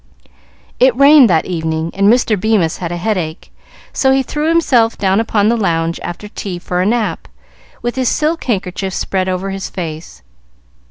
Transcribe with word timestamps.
It 0.79 0.95
rained 0.95 1.29
that 1.29 1.45
evening, 1.45 1.91
and 1.93 2.11
Mr. 2.11 2.35
Bemis 2.35 2.77
had 2.77 2.91
a 2.91 2.97
headache, 2.97 3.51
so 3.93 4.11
he 4.11 4.23
threw 4.23 4.49
himself 4.49 4.97
down 4.97 5.19
upon 5.19 5.47
the 5.47 5.55
lounge 5.55 5.99
after 6.01 6.27
tea 6.27 6.57
for 6.57 6.81
a 6.81 6.87
nap, 6.87 7.27
with 7.83 7.95
his 7.97 8.09
silk 8.09 8.43
handkerchief 8.45 8.95
spread 8.95 9.29
over 9.29 9.51
his 9.51 9.69
face. 9.69 10.23